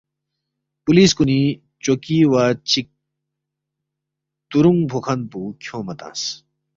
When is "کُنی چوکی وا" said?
1.17-2.43